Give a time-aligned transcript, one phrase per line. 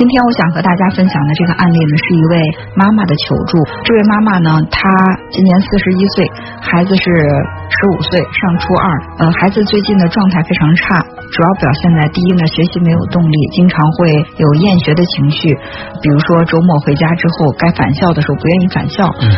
[0.00, 2.34] 今天我想和大家分享的这个案例呢，是一位
[2.72, 3.60] 妈妈的求助。
[3.84, 4.80] 这位妈妈呢，她
[5.28, 6.24] 今年四十一岁，
[6.56, 8.84] 孩子是十五岁，上初二。
[9.20, 14.08] 呃，孩子最近的状态非常差，主要表现在第一呢，学习没有动力，经常会
[14.40, 15.52] 有厌学的情绪，
[16.00, 19.04] 比如说周末回家之后该返校的时候不愿意返校。
[19.20, 19.28] 嗯。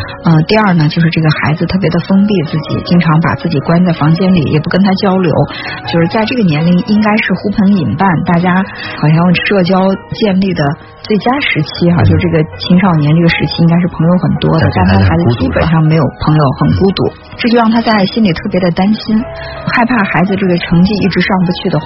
[0.47, 5.27] 第二呢，就是这个孩子特别的封闭自己，经常把自己关在房间里，也不跟他交流。
[5.91, 8.55] 就是在这个年龄，应该是呼朋引伴，大家
[8.95, 9.83] 好像社交
[10.23, 10.61] 建立的
[11.01, 19.17] 最佳时期哈，就这个青少年这个时期，应该是朋友很多的，但他孩子基本上没有朋友，很孤独，这就让他在心里特别的担心，
[19.73, 21.85] 害怕孩子这个成绩一直上不去的话。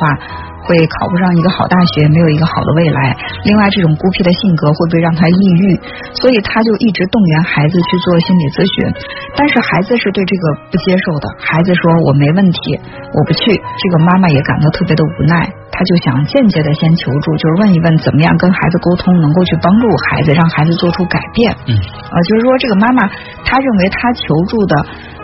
[0.67, 3.16] 会考不上一个好大学，没有一个好的未来。
[3.48, 5.80] 另外，这种孤僻的性格会不会让他抑郁？
[6.20, 8.91] 所以他就一直动员孩子去做心理咨询。
[9.40, 11.31] 但是孩子是对这个不接受的。
[11.40, 12.76] 孩子说：“我没问题，
[13.16, 21.55] 我不去。”这个妈妈也感到特别的无奈，他就想间接的先求助，就是问一问怎么样跟孩子沟通，能够去帮助孩子，让孩子做出改变。
[21.71, 23.07] 嗯，啊，就是说这个妈妈，
[23.48, 24.76] 她认为她求助的。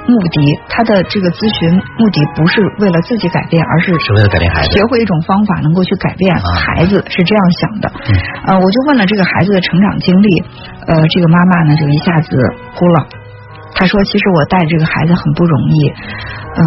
[0.06, 0.38] 目的，
[0.68, 7.86] 他的这个咨询目的不是为了自己改变，而是是为了改变孩子，学会一种方法能够去改变孩子，是这样想的。
[8.48, 10.28] 呃，我就问了这个孩子的成长经历，
[10.88, 12.36] 呃，这个妈妈呢就一下子
[12.76, 13.08] 哭了。
[13.76, 15.90] 她说：“其实我带这个孩子很不容易，
[16.60, 16.64] 嗯，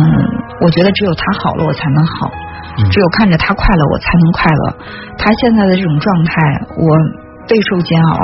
[0.65, 2.27] 我觉得只有他好了，我才能好；
[2.91, 4.77] 只有看着他快乐，我才能快乐。
[5.17, 6.35] 他现在的这种状态，
[6.77, 6.89] 我
[7.47, 8.19] 备受煎熬。”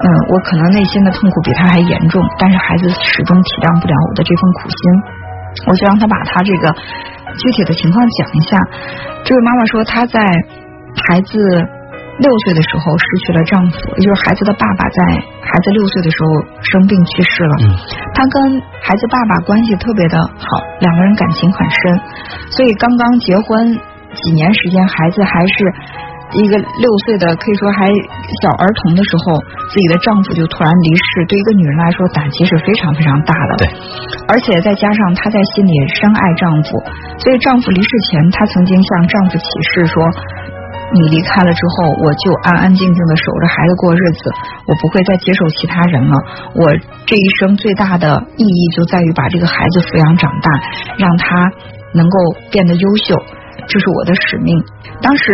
[0.00, 4.80] 嗯，我可能内心的痛苦比他还严重，但是孩子始终体谅不了我的这份苦心，
[5.68, 6.72] 我就让他把他这个
[7.36, 8.56] 具体的情况讲一下。
[9.28, 10.16] 这位妈妈说，她在
[11.04, 11.36] 孩子
[12.16, 14.98] 六岁的时候失去了丈夫，也就是孩子的爸爸在
[15.44, 16.28] 孩子六岁的时候
[16.64, 17.54] 生病去世了。
[17.60, 17.76] 嗯，
[18.16, 22.00] 她跟孩子爸爸关系特别的好，两个人感情很深，
[22.56, 23.68] 所以刚刚结婚
[24.16, 25.54] 几年时间，孩子还是。
[26.32, 27.90] 一个六岁的可以说还
[28.42, 29.34] 小儿童的时候，
[29.66, 33.56] 自己的丈夫就突然离世，对一个女人来说打击是非常非常大的。
[33.58, 33.66] 对，
[34.30, 36.78] 而且再加上她在心里深爱丈夫，
[37.18, 40.06] 所以丈夫离世前，她曾经向丈夫起誓说
[40.94, 44.22] ：“你离开了之后，我就安安静静的守着孩子过日子，
[44.70, 46.14] 我不会再接受其他人了。
[46.54, 46.70] 我
[47.10, 48.06] 这一生最大的
[48.38, 50.48] 意义就在于把这个孩子抚养长大，
[50.94, 51.50] 让他
[51.92, 52.16] 能够
[52.52, 53.18] 变得优秀，
[53.66, 54.54] 这是我的使命。”
[55.02, 55.24] 当时。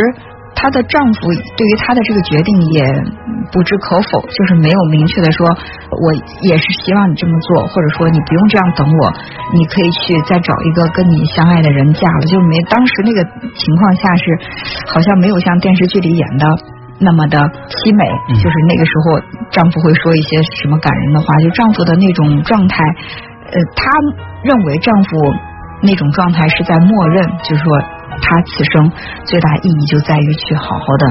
[0.56, 2.80] 她的丈夫对于她的这个决定也
[3.52, 5.46] 不置可否，就是没有明确的说，
[6.02, 6.06] 我
[6.42, 9.02] 也是希望你这么做，或者说你不用这样等我，
[9.54, 13.22] 你可以去再找一个跟你相爱的人嫁了，就没当时那个
[13.54, 14.24] 情况下是
[14.88, 16.44] 好像没有像电视剧里演的
[16.98, 18.02] 那么的凄美，
[18.34, 19.20] 就是那个时候
[19.52, 22.82] 丈夫会说一些什么感人的话，就丈夫的那种状态，
[23.52, 23.86] 呃，他
[24.42, 25.10] 认为丈夫
[25.86, 27.68] 那种状态是在默认，就是说。
[28.22, 28.90] 她此生
[29.24, 31.06] 最大意义就在于去好好的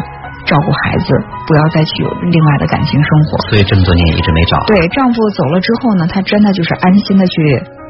[0.45, 1.13] 照顾孩子，
[1.47, 3.49] 不要再去有另外的感情生活。
[3.49, 4.59] 所以这么多年也一直没找。
[4.67, 7.33] 对，丈夫走了之后呢，她真的就是安心的去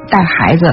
[0.07, 0.63] 带孩子，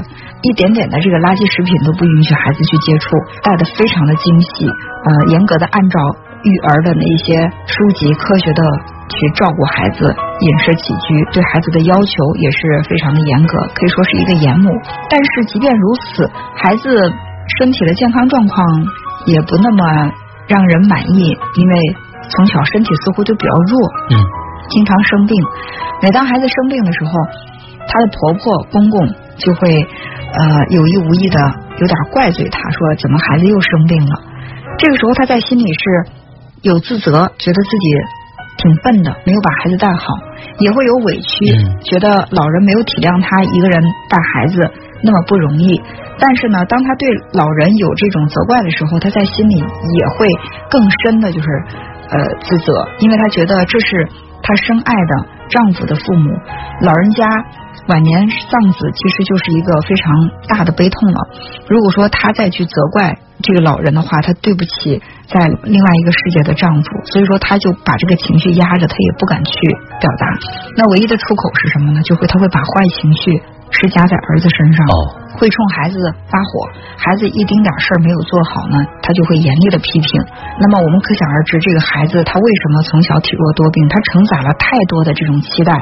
[0.43, 5.99] 一点点的这个垃圾食品都不允许孩子去接触，带的非常的精细，呃，严格的按照
[6.47, 7.34] 育儿的那一些
[7.66, 8.62] 书籍，科学的
[9.10, 14.70] 去照顾孩子饮食起居，对孩子的要求也是非常的严格，可以说是一个严母。
[15.10, 17.10] 但是即便如此，孩子。
[17.58, 18.66] 身体的健康状况
[19.26, 20.12] 也不那么
[20.48, 21.75] 让人满意，因为
[22.28, 24.16] 从小身体似乎就比较弱，嗯，
[24.69, 25.36] 经常生病。
[26.02, 27.10] 每当孩子生病的时候，
[27.88, 29.86] 她的婆婆公公就会
[30.32, 31.38] 呃有意无意的
[31.78, 34.22] 有点怪罪她，说怎么孩子又生病了？
[34.78, 35.81] 这个时候她在心里是
[36.62, 37.86] 有自责，觉得自己
[38.58, 40.04] 挺笨的，没有把孩子带好，
[40.58, 41.47] 也会有委屈，
[41.84, 44.70] 觉得老人没有体谅她一个人带孩子
[45.02, 45.80] 那么不容易。
[46.18, 50.26] 但是呢，当他对老人有这种责怪的时候，他在心里也会
[50.70, 51.48] 更深的，就是
[52.10, 54.08] 呃自责，因为他觉得这是
[54.42, 56.30] 他深爱的丈夫的父母，
[56.82, 57.26] 老人家
[57.88, 60.14] 晚年丧子，其实就是一个非常
[60.48, 61.19] 大的悲痛了。
[61.69, 69.52] 如果说他再去责怪这个老人的话，他对不起在另外一个世界的丈夫，所以说他就把这个情绪压着，他也不敢去
[69.98, 70.26] 表达。
[70.76, 72.00] 那唯一的出口是什么呢？
[72.02, 72.66] 就会他会把坏
[73.00, 73.43] 情绪。
[73.72, 74.86] 施加在儿子身上，
[75.34, 75.96] 会冲孩子
[76.28, 80.08] 发火，孩子一丁点事儿没有做好呢，他就会严厉的批评。
[80.60, 83.88] 那么我们可想而知，这个孩子他为什么从小体弱多病？
[83.88, 85.72] 他承载了太多的这种期待，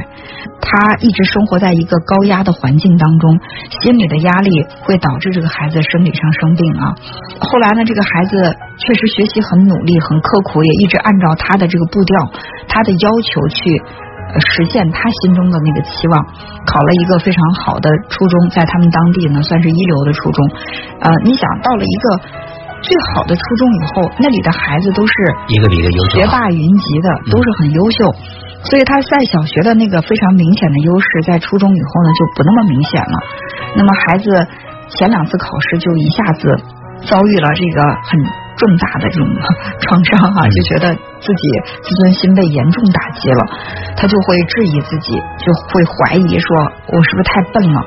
[0.62, 3.38] 他一直生活在一个高压的环境当中，
[3.82, 4.50] 心理的压力
[4.82, 6.94] 会导致这个孩子生理上生病啊。
[7.40, 12.16] 后来呢，这个孩子确实学习很努力、很刻苦，也一直按照他的这个步调、
[12.68, 13.82] 他的要求去。
[14.38, 16.22] 实现他心中的那个期望，
[16.66, 20.38] 考了一个非常好的初中，在他们当地呢算是一流的初中。
[21.00, 22.20] 呃，你想到了一个
[22.82, 25.12] 最好的初中以后，那里的孩子都是
[25.48, 28.04] 一个比一个优秀，学霸云集的，都是很优秀。
[28.62, 33.16] 所以他在小学的那个非常明显的优势，在初中以后呢就不那么明显了。
[33.76, 34.30] 那么孩子
[34.90, 36.56] 前两次考试就一下子
[37.08, 38.20] 遭遇了这个很
[38.60, 39.24] 重大的这种
[39.80, 41.42] 创伤啊，就觉得自己
[41.80, 43.42] 自尊心被严重打击了，
[43.96, 46.46] 他就会质疑自己，就会怀疑说
[46.92, 47.80] 我是不是太笨了，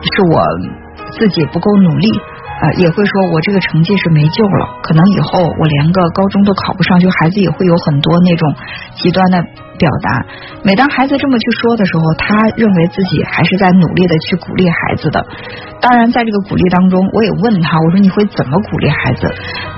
[0.00, 0.40] 是我
[1.18, 2.08] 自己不够努力。
[2.54, 8.54] 呃，也会说我这个成绩是没救了，可能以后我连个高中都考不上，就孩子也会有很多那种
[8.94, 9.44] 极端的
[9.78, 10.08] 表达。
[10.62, 15.24] 每当孩子这么去说的时候，他认为自己还是在努力的去鼓励孩子的。
[15.80, 19.28] 当然，在这个鼓励当中，我也问他，我说你会怎么鼓励孩子？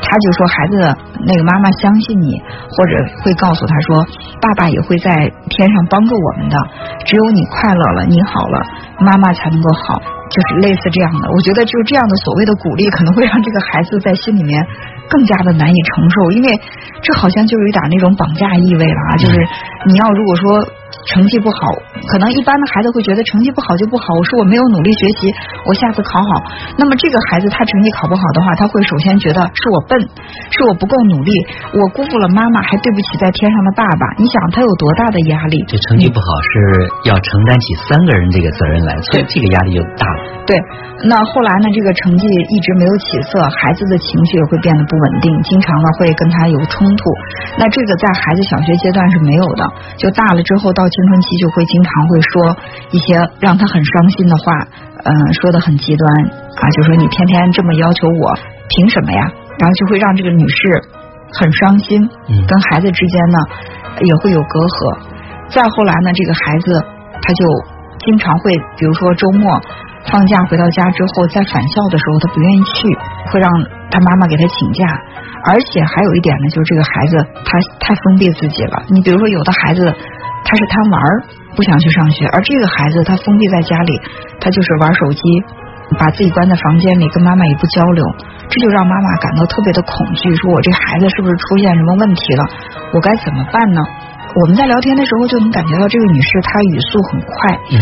[0.01, 0.97] 他就说孩子的
[1.27, 2.39] 那个妈妈相信你，
[2.71, 2.93] 或者
[3.25, 4.07] 会告诉他说
[4.41, 5.11] 爸爸也会在
[5.51, 6.57] 天上帮助我们的。
[7.05, 8.63] 只有你快乐了，你好了，
[9.01, 10.01] 妈妈才能够好。
[10.27, 14.67] 就是类似这样的，我觉得就是这样的所谓的鼓励，可能会让这个孩子在心里面
[15.09, 16.61] 更加的难以承受，因为
[17.03, 19.17] 这好像就有一点那种绑架意味了啊！
[19.17, 19.37] 就是
[19.87, 20.61] 你要如果说。
[21.07, 21.59] 成绩不好，
[22.11, 24.05] 可能一般的孩子会觉得成绩不好就不好。
[24.19, 25.31] 我说我没有努力学习，
[25.67, 26.31] 我下次考好。
[26.77, 29.99] 那么这个孩子他成绩考不好的话，他会首先觉得是我笨，
[30.51, 31.31] 是我不够努力，
[31.75, 34.05] 我辜负了妈妈，还对不起在天上的爸爸。
[34.19, 35.63] 你想他有多大的压力？
[35.69, 40.19] 这成绩不好是要承担起三个人这个责任来，所以这个压力就大了。
[40.47, 40.55] 对，
[41.11, 41.67] 那后来呢？
[41.77, 47.03] 这个成绩一直没有起色，孩子的情绪也会变得不稳定，经常呢会跟他有冲突。
[47.59, 49.67] 那这个在孩子小学阶段是没有的，
[49.99, 50.85] 就大了之后到。
[50.97, 52.33] 青春期就会经常会说
[52.93, 54.45] 一些让他很伤心的话，
[55.05, 55.11] 嗯，
[55.43, 56.05] 说的很极端
[56.57, 58.33] 啊，就说你天天这么要求我，
[58.71, 59.21] 凭什么呀？
[59.59, 60.57] 然后就会让这个女士
[61.37, 62.01] 很伤心，
[62.49, 63.39] 跟孩子之间呢
[64.01, 64.79] 也会有隔阂。
[65.51, 66.81] 再后来呢，这个孩子
[67.21, 67.43] 他就
[68.07, 69.53] 经常会，比如说周末
[70.09, 72.89] 放假回到家之后，在返校的时候他不愿意去，
[73.29, 73.51] 会让
[73.91, 74.87] 他妈妈给他请假。
[75.45, 77.13] 而且还有一点呢，就是这个孩子
[77.45, 78.87] 他太封闭自己了。
[78.89, 79.93] 你比如说有的孩子。
[80.47, 81.03] 他是贪玩，
[81.59, 84.01] 不想去上学，而这个孩子他封闭在家里，
[84.39, 85.21] 他就是玩手机，
[85.99, 88.05] 把自己关在房间里，跟妈妈也不交流，
[88.49, 92.45] 这就让妈妈感到特别的恐惧，说我这孩子是不是出现什么问题了？
[92.95, 93.83] 我该怎么办呢？
[94.39, 97.81] 我们在聊天的时候就能感觉到这个女士她语速很快，嗯，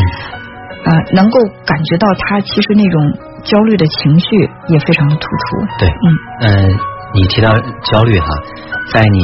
[0.86, 1.36] 呃，能够
[1.66, 3.12] 感觉到她其实那种
[3.42, 4.26] 焦虑的情绪
[4.68, 5.66] 也非常的突出。
[5.78, 6.06] 对，嗯
[6.40, 6.78] 嗯，
[7.14, 7.54] 你提到
[7.86, 8.26] 焦虑哈。
[8.92, 9.18] 在你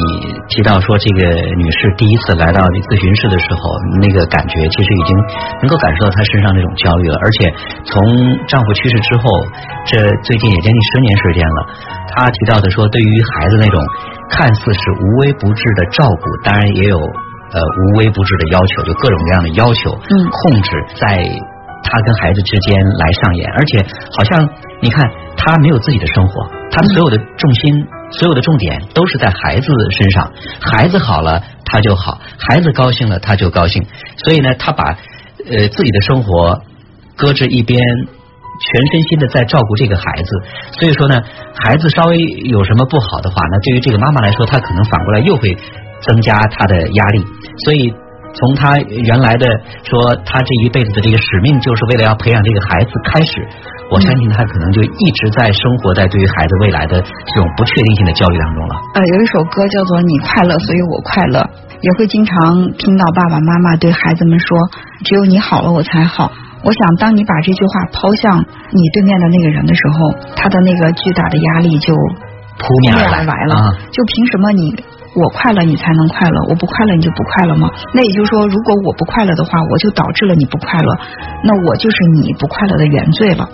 [0.49, 1.21] 提到说这个
[1.53, 2.59] 女士第一次来到
[2.89, 3.61] 咨询室的时候，
[4.01, 5.11] 那个感觉其实已经
[5.61, 7.15] 能够感受到她身上那种焦虑了。
[7.21, 7.37] 而且
[7.85, 7.93] 从
[8.49, 9.29] 丈夫去世之后，
[9.85, 11.59] 这最近也将近十年时间了，
[12.09, 13.77] 她提到的说，对于孩子那种
[14.33, 21.21] 看似是无微不至的照顾，当然也有呃无微不至的要求，就各种各样的要求，嗯，控制在
[21.85, 23.45] 她跟孩子之间来上演。
[23.53, 24.41] 而且好像
[24.81, 25.05] 你看，
[25.37, 26.33] 她没有自己的生活，
[26.71, 27.87] 她所有的重心。
[28.13, 30.29] 所有的重点都是在孩子身上，
[30.59, 33.81] 孩子好了他就好，孩子高兴了他就高兴，
[34.17, 34.83] 所以呢，他把
[35.49, 36.61] 呃自己的生活
[37.15, 40.43] 搁置一边，全身心的在照顾这个孩子。
[40.77, 41.21] 所以说呢，
[41.55, 45.57] 孩子稍微有什么不好的话，那对于这个妈妈来说，她可能反过来又会
[46.01, 47.25] 增加她的压力。
[47.63, 47.93] 所以
[48.33, 49.47] 从她原来的
[49.85, 53.47] 说，她这一辈子的这个使命，就是为了要培养这个孩子开始。
[53.91, 58.73] 我相信他可能就一直在生活在对于孩子未来的这种不确定性的焦虑当中了。
[58.95, 61.43] 呃，有一首歌叫做《你快乐，所以我快乐》，
[61.83, 64.47] 也会经常听到爸爸妈妈对孩子们说
[65.03, 66.31] ：“只有你好了，我才好。”
[66.63, 71.91] 我想，当你把这句话抛向你对面的那个人的时候，他的那个巨大的压力就
[72.63, 73.75] 扑面而来了。
[73.91, 74.71] 就凭什么你
[75.19, 77.67] 我快乐你才能快乐，我不快乐你就不快乐吗？
[77.91, 80.89] 那也就是说，如果我不快乐的话，我就导致了你不快乐，
[81.43, 83.49] 那我就是你不快乐的原罪了。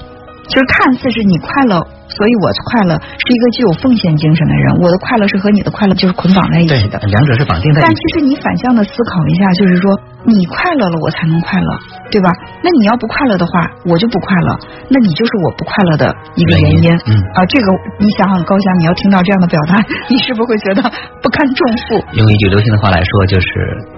[0.48, 1.76] 就是看似是你快乐，
[2.08, 4.80] 所以我快乐是一个具有奉献精神的人。
[4.82, 7.88] 我的快乐是和你的快乐就是捆绑在一起的，两者是绑定在一起。
[7.88, 11.70] 但其实你反向的思考一下，就是说你快乐了，我才能快乐，
[12.12, 12.30] 对吧？
[12.64, 14.58] 那你要不快乐的话，我就不快乐，
[14.90, 16.92] 那你就是我不快乐的一个原因。
[17.06, 17.68] 嗯啊，这个
[18.00, 19.78] 你想想，高翔，你要听到这样的表达，
[20.10, 20.82] 你是不是会觉得
[21.22, 22.04] 不堪重负？
[22.18, 23.48] 用一句流行的话来说，就是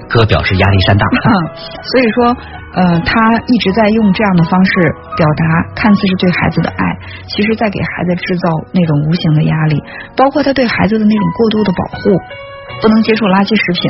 [0.09, 1.05] 哥表示压力山大。
[1.07, 1.31] 嗯，
[1.83, 2.35] 所以说。
[2.71, 3.17] 呃，他
[3.49, 4.71] 一直在用这样的方式
[5.17, 6.83] 表达，看似是对孩子的爱，
[7.25, 9.81] 其实在给孩子制造那种无形的压力，
[10.15, 11.97] 包括他对孩子的那种过度的保护，
[12.79, 13.89] 不能接受垃圾食品，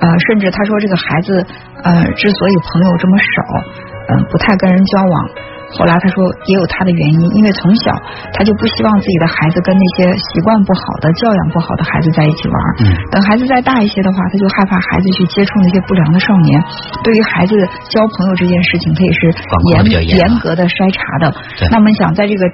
[0.00, 1.46] 呃，甚至他说这个孩子
[1.82, 3.24] 呃之所以朋友这么少，
[4.10, 5.14] 嗯，不太跟人交往。
[5.66, 7.90] 后来他说也有他的原因，因为从小
[8.32, 12.56] 他就不希望自己的孩子跟那些习惯不好的、教养不好的孩子在一起玩。
[12.86, 12.94] 嗯。
[13.10, 16.62] 等孩子再大一些的话，他就害怕孩子去接触那些不良的少年。
[17.02, 17.58] 对于孩子
[17.90, 19.20] 交朋友这件事情，他也是
[19.74, 21.34] 严严格的筛查的。
[21.72, 22.46] 那么想在这个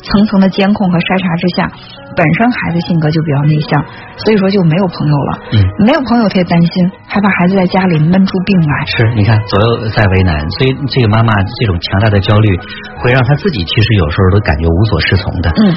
[0.00, 1.68] 层层的监控和筛查之下，
[2.14, 3.82] 本身孩子性格就比较内向，
[4.22, 5.30] 所以说就没有朋友了。
[5.52, 5.56] 嗯，
[5.86, 6.72] 没有朋友他也担心，
[7.06, 8.72] 害怕孩子在家里闷出病来。
[8.86, 12.56] 是，你看左右在为难，所以这个妈妈这种强大的焦虑，
[13.02, 15.50] 会让她自己其实有时候都感觉无所适从的。
[15.50, 15.74] 嗯，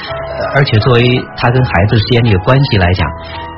[0.55, 1.01] 而且作为
[1.35, 3.05] 她跟孩子之间这个关系来讲。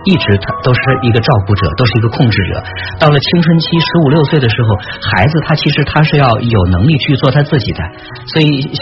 [0.08, 2.64] 一直他都是一个照顾者，都是一个控制者。
[3.04, 4.80] 到了青春期十五六岁的时候，
[5.12, 7.84] 孩子他其实他是要有能力去做他自己的。
[8.32, 8.80] 所以像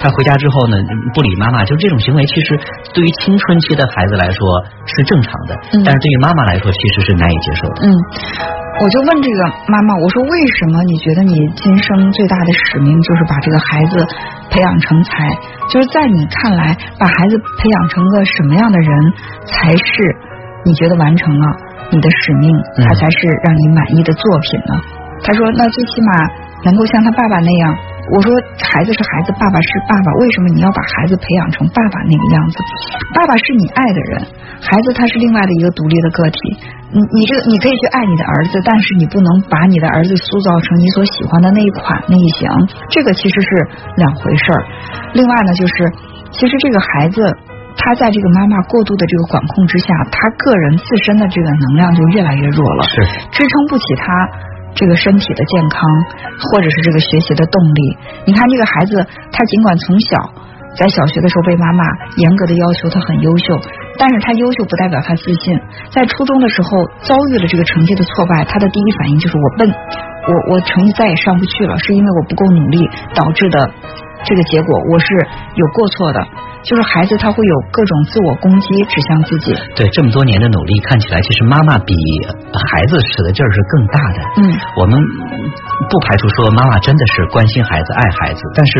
[0.00, 0.78] 他回家之后呢，
[1.12, 2.58] 不理妈妈，就这种行为，其实
[2.94, 4.38] 对于青春期的孩子来说
[4.86, 5.52] 是正常的，
[5.84, 7.86] 但是对于妈妈来说其实是难以接受的。
[7.86, 7.88] 嗯，
[8.80, 13.94] 我就问这个妈妈，我说为什么你觉得你今生最大的使命就是把这个孩子
[14.50, 15.28] 培养成才？
[15.70, 18.90] 就是在你看来，把孩子培养成个什么样的人
[19.46, 19.92] 才是？
[20.64, 21.46] 你觉得完成了
[21.90, 22.50] 你的使命，
[22.88, 24.74] 他才是让你满意的作品呢？
[25.22, 26.12] 他说：“那最起码
[26.64, 27.76] 能够像他爸爸那样。”
[28.12, 28.28] 我说
[28.60, 32.58] ：“孩子是孩子，爸爸是爸爸，为什么你要把孩子培养成爸爸那个样子？
[33.14, 34.26] 爸爸是你爱的人，
[34.60, 36.38] 孩子他是另外的一个独立的个体。
[36.92, 42.48] 你你这个你可以去爱你的儿子，但是你不能把你的儿子塑造成你所喜欢的那一款那一型，
[42.90, 43.48] 这个其实是
[43.96, 44.60] 两回事儿。
[45.14, 45.74] 另外呢，就是
[46.30, 47.24] 其实这个孩子。”
[47.76, 54.06] 他在这个妈妈过度的这个管控之下，他个人自身的这个能量就越来越弱了，是支撑不起他
[54.74, 55.80] 这个身体的健康，
[56.50, 57.80] 或者是这个学习的动力。
[58.26, 60.18] 你看这个孩子，他尽管从小
[60.74, 61.84] 在小学的时候被妈妈
[62.16, 63.54] 严格的要求他很优秀，
[63.96, 65.60] 但是他优秀不代表他自信。
[65.90, 66.68] 在初中的时候
[67.02, 72.78] 遭遇了这个成绩的挫败，他的第一反应就是我笨，我我成绩再也上不去了，是因为我不够努力
[73.14, 73.70] 导致的
[74.24, 75.06] 这个结果，我是
[75.54, 76.26] 有过错的。
[76.64, 79.52] 就是孩子他会有各种自我攻击指向自己。
[79.76, 81.92] 对，这么多年的努力，看起来其实妈妈比
[82.72, 84.18] 孩子使的劲儿是更大的。
[84.40, 84.42] 嗯，
[84.80, 88.72] 我们不排除说妈妈真的是关心孩子、爱孩子，但是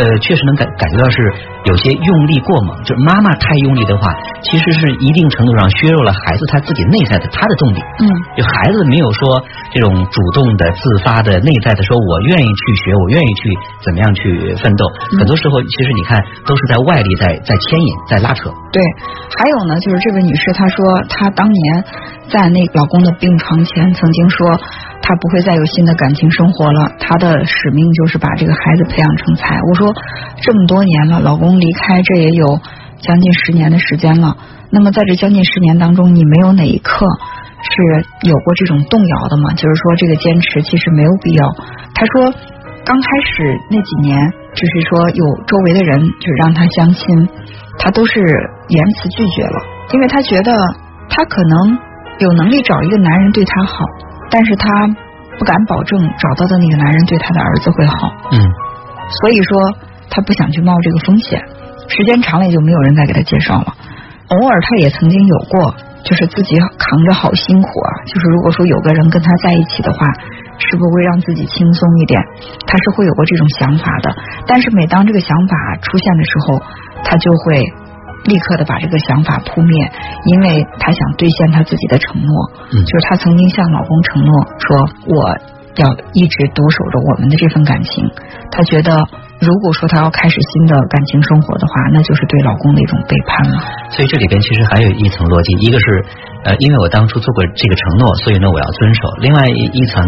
[0.00, 1.20] 呃，确实能感感觉到是
[1.68, 2.72] 有些用力过猛。
[2.82, 4.08] 就是妈妈太用力的话，
[4.40, 7.78] 其实是一定程度上削弱了孩子他自己内在的他的动力。
[8.00, 8.08] 嗯，
[8.40, 9.36] 就孩子没有说
[9.76, 13.52] 这种主动的、自发的、内在的说，我愿意去学，我愿意去
[13.84, 14.88] 怎么样去奋斗。
[15.20, 17.17] 很多时候，其实你看都是在外力。
[17.18, 18.48] 在在牵引，在拉扯。
[18.72, 18.80] 对，
[19.36, 21.84] 还有呢，就是这位女士，她说她当年
[22.30, 24.56] 在那老公的病床前，曾经说
[25.02, 29.60] 她不会再有新的感情生活了，她的使命就是把这个孩子培养成才。
[29.68, 29.92] 我说
[30.40, 32.46] 这么多年了，老公离开，这也有
[33.00, 34.36] 将近十年的时间了。
[34.70, 37.04] 那么在这将近十年当中，你没有哪一刻
[37.62, 39.52] 是有过这种动摇的吗？
[39.54, 41.48] 就是说这个坚持其实没有必要。
[41.94, 42.32] 她说
[42.84, 44.16] 刚开始那几年。
[44.54, 47.28] 就是说，有周围的人就是让他相亲，
[47.78, 48.18] 他都是
[48.68, 49.58] 言辞拒绝了，
[49.92, 50.52] 因为他觉得
[51.08, 51.78] 他可能
[52.18, 53.84] 有能力找一个男人对他好，
[54.30, 54.68] 但是他
[55.38, 57.94] 不敢保证找到的那个男人对他的儿子会好。
[58.32, 58.40] 嗯，
[59.20, 59.74] 所以说
[60.10, 61.40] 他不想去冒这个风险，
[61.86, 63.74] 时间长了也就没有人再给他介绍了。
[64.28, 69.98] 偶尔他也曾经有过，就是自己扛着好辛苦啊，就是如果说有个人跟他在一起的话。
[70.58, 72.20] 是不是会让自己轻松一点？
[72.66, 74.14] 他是会有过这种想法的，
[74.46, 76.60] 但是每当这个想法出现的时候，
[77.04, 77.62] 他就会
[78.24, 79.92] 立刻的把这个想法扑灭，
[80.26, 82.50] 因为他想兑现他自己的承诺。
[82.72, 85.36] 嗯，就是他曾经向老公承诺说，我
[85.76, 88.10] 要一直独守着我们的这份感情。
[88.50, 89.06] 他觉得。
[89.40, 93.56] 如果说她要开始新的感情生活的话，那就是对老公的一种背叛了。
[93.90, 95.86] 所以这里边其实还有一层逻辑，一个是
[96.44, 99.00] 呃，因为我当初做过这个承诺，所以呢我要遵守。
[99.22, 100.02] 另外一层，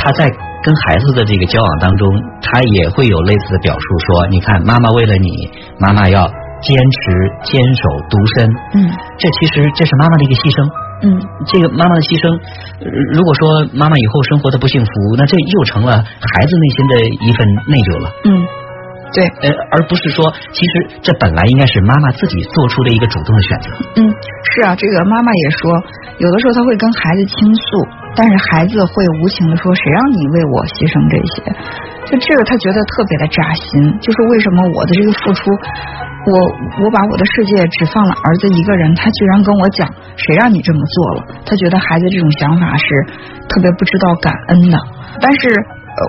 [0.00, 0.24] 她在
[0.64, 2.08] 跟孩子的这个交往当中，
[2.40, 5.28] 她也会有类似的表述，说你看妈妈为了你，
[5.76, 6.24] 妈妈要
[6.64, 7.00] 坚持
[7.44, 8.48] 坚守独身。
[8.72, 8.88] 嗯，
[9.20, 10.64] 这其实这是妈妈的一个牺牲。
[11.02, 11.18] 嗯，
[11.50, 12.30] 这个妈妈的牺牲，
[13.10, 16.94] 如果说妈妈以后生活的不幸福，那这又成了孩子内心的
[17.26, 18.06] 一份内疚了。
[18.22, 18.30] 嗯，
[19.12, 20.72] 对，呃，而不是说，其实
[21.04, 23.68] 这本来应该是妈妈自己做出的一个主动的选择。
[24.00, 25.60] 嗯，是啊，这个妈妈也说，
[26.16, 27.64] 有的时候她会跟孩子倾诉，
[28.16, 31.44] 但是孩子会无情的说：“谁让你为我牺牲这些？”
[32.08, 33.68] 就这个，他觉得特别的扎心，
[34.00, 35.44] 就是为什么我的这个付出。
[36.22, 36.32] 我
[36.80, 39.84] 我把我的世界只放了儿子一个人，他居然跟我讲，
[40.16, 41.18] 谁让你这么做了？
[41.44, 42.86] 他觉得孩子这种想法是
[43.50, 44.78] 特别不知道感恩的，
[45.20, 45.52] 但是。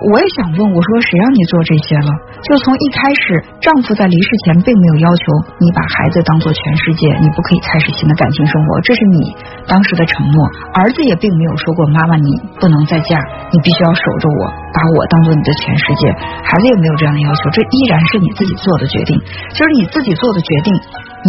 [0.08, 2.08] 我也想问，我说谁让你做这些了？
[2.40, 5.22] 就从一开始，丈夫在离世前并没有要求
[5.60, 9.36] 你把孩子当做全世界，你不可以开始新的感情生活，这是你
[9.68, 10.40] 当时的承诺。
[10.72, 13.20] 儿子也并没有说过，妈妈你不能再嫁，
[13.52, 14.40] 你必须要守着我，
[14.72, 16.08] 把我当做你的全世界。
[16.16, 19.12] 孩子也没有这样的要求，这依然是你自己做的决定。
[19.52, 20.72] 就是你自己做的决定，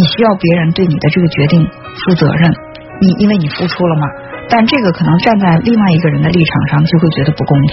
[0.16, 1.60] 需要别人对你的这个决定
[2.08, 2.48] 负责任。
[3.04, 4.08] 你因为你付出了嘛。
[4.48, 7.70] 但这个可能站在另外一个人的立场上就会觉得不公平，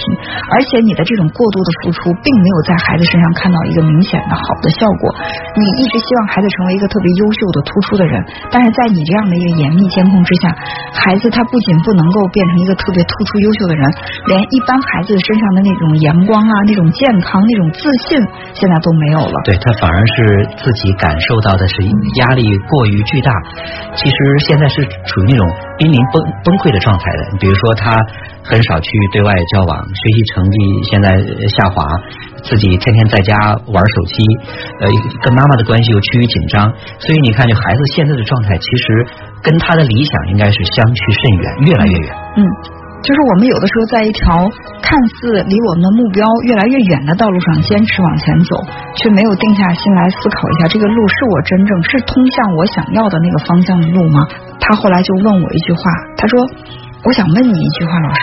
[0.52, 5.10] 而且你的这种过度的付出，并没有在孩子身上看到一个明显的好的效果。
[5.54, 8.18] 你一直希望孩子成为一个特别优秀的、突出的人，
[8.50, 10.50] 但是在你这样的一个严密监控之下，
[10.92, 13.82] 孩子他不仅不能够变成一个特别突出、优秀的人，
[14.26, 18.18] 连一般孩子身上的那种阳光啊、那种健康、那种自信，
[18.52, 19.36] 现在都没有了。
[19.44, 21.76] 对他反而是自己感受到的是
[22.20, 23.30] 压力过于巨大，
[23.94, 24.16] 其实
[24.48, 25.44] 现在是处于那种
[25.78, 27.20] 濒临崩崩溃的状态的。
[27.38, 27.90] 比如说他
[28.42, 30.56] 很少去对外交往，学习成绩
[30.90, 31.16] 现在
[31.50, 31.82] 下滑，
[32.42, 33.34] 自己天天在家
[33.66, 34.22] 玩手机，
[34.80, 34.88] 呃，
[35.22, 38.84] 跟妈妈的关系又趋于紧张，所以你看，这孩子现在的状态，其实
[39.42, 42.08] 跟他的理想应该是相去甚远，越来越远。
[42.36, 42.83] 嗯。
[43.04, 44.48] 就是我们有的时候在一条
[44.80, 48.56] 看似离我们的目标越来越远的道路上坚持往前走，
[48.96, 54.24] 却没有定下心来思考一下这个路是我真正是通向我想要的那个方向的路吗？
[54.58, 56.40] 他后来就问我一句话，他说
[57.04, 58.20] ：“我想问你一句话，老师，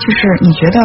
[0.00, 0.80] 就是你觉得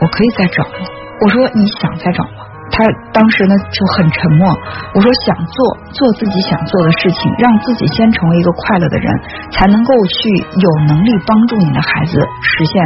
[0.00, 0.80] 我可以再找吗？”
[1.20, 2.39] 我说：“你想再找吗？”
[2.70, 4.48] 他当时呢就很沉默。
[4.94, 5.58] 我说想做
[5.92, 9.06] 做自己想做的事情，让自己先成为一个快乐的人，
[9.52, 10.30] 才能够去
[10.62, 12.82] 有能力帮助你的孩子实现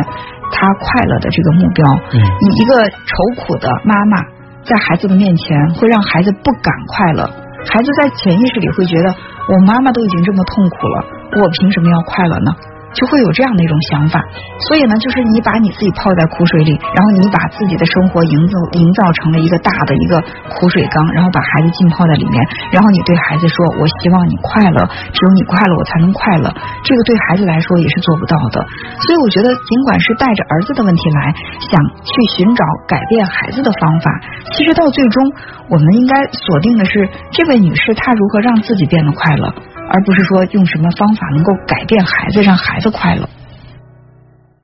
[0.50, 1.85] 他快乐的这个目标。
[2.12, 3.14] 你一个愁
[3.45, 4.23] 苦的妈妈
[4.64, 7.25] 在孩子的面前会让孩子不敢快乐，
[7.69, 9.14] 孩子在潜意识里会觉得
[9.53, 11.05] 我妈妈都已经这么痛苦了，
[11.43, 12.50] 我凭什么要快乐呢？
[12.95, 14.23] 就会有这样的一种想法，
[14.71, 20.23] 所以呢，就是你把你自己泡在苦水里，然后你把自己的生活营造营造成了一个大的一个
[20.55, 22.39] 苦水缸，然后把孩子浸泡在里面，
[22.73, 26.47] 然后你对孩子说：“我希望你快乐，只有你快乐，我才能快乐。”
[26.87, 28.65] 这个对孩子来说也是做不到的。
[29.03, 31.35] 所以我觉得，尽管是带着儿子的问题来
[31.67, 34.11] 想去寻找改变孩子的方法，
[34.55, 35.33] 其实到最终，
[35.69, 39.53] 我们应该锁定的是这位女士她如何让自己变得快乐。
[39.91, 43.29] 而不是说用什么方法能够改变孩子，让孩子快乐。